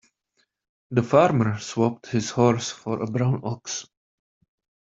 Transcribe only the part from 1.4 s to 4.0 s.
swapped his horse for a brown ox.